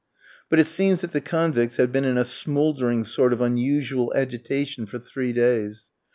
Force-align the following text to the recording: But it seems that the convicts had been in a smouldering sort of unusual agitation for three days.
But 0.49 0.57
it 0.57 0.65
seems 0.65 1.01
that 1.01 1.11
the 1.11 1.21
convicts 1.21 1.75
had 1.75 1.91
been 1.91 2.05
in 2.05 2.17
a 2.17 2.25
smouldering 2.25 3.03
sort 3.05 3.33
of 3.33 3.39
unusual 3.39 4.11
agitation 4.15 4.87
for 4.87 4.97
three 4.97 5.31
days. 5.31 5.89